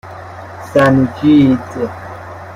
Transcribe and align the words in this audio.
سنجید 0.73 1.89